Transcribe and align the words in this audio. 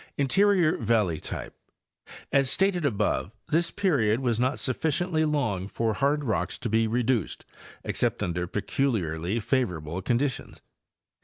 Interior 0.17 0.77
Valley 0.77 1.19
Type—Asg 1.19 2.47
stated 2.47 2.85
above, 2.85 3.31
this 3.49 3.69
period 3.69 4.19
was 4.19 4.39
not 4.39 4.57
suf 4.57 4.79
ficiently 4.81 5.31
long 5.31 5.67
for 5.67 5.93
hard 5.93 6.23
rocks 6.23 6.57
to 6.57 6.69
be 6.69 6.87
reduced 6.87 7.45
except 7.83 8.23
under 8.23 8.47
pecu 8.47 8.91
liarly 8.91 9.39
favorable 9.39 10.01
conditions. 10.01 10.59